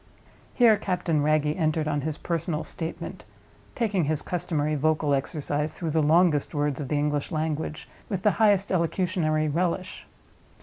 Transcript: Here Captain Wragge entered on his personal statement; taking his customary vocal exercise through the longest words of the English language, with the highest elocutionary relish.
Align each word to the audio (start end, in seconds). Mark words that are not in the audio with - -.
Here 0.55 0.77
Captain 0.77 1.21
Wragge 1.21 1.55
entered 1.55 1.87
on 1.87 2.01
his 2.01 2.17
personal 2.17 2.63
statement; 2.63 3.23
taking 3.75 4.05
his 4.05 4.23
customary 4.23 4.73
vocal 4.73 5.13
exercise 5.13 5.75
through 5.75 5.91
the 5.91 6.01
longest 6.01 6.55
words 6.55 6.81
of 6.81 6.87
the 6.87 6.97
English 6.97 7.31
language, 7.31 7.87
with 8.09 8.23
the 8.23 8.31
highest 8.41 8.71
elocutionary 8.71 9.47
relish. 9.47 10.07